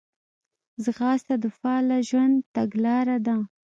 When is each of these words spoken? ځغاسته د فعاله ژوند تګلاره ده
ځغاسته 0.83 1.33
د 1.43 1.45
فعاله 1.57 1.97
ژوند 2.09 2.35
تګلاره 2.55 3.17
ده 3.25 3.35